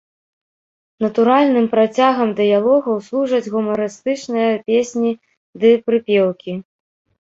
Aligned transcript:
Натуральным 1.05 1.65
працягам 1.75 2.33
дыялогаў 2.41 2.97
служаць 3.11 3.45
гумарыстычныя 3.59 4.51
песні 4.67 5.11
ды 5.65 5.69
прыпеўкі. 5.89 6.53